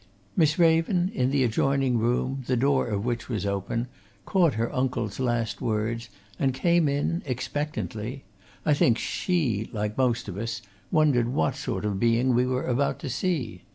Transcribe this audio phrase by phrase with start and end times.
[0.35, 3.87] Miss Raven, in the adjoining room, the door of which was open,
[4.25, 8.23] caught her uncle's last words, and came in, expectantly
[8.65, 12.97] I think she, like most of us, wondered what sort of being we were about
[13.01, 13.61] to see.